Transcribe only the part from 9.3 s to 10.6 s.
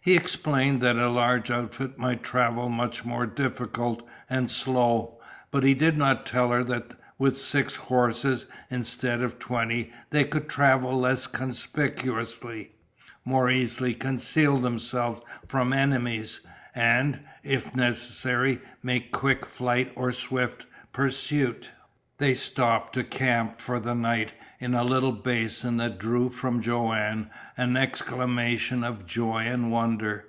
twenty they could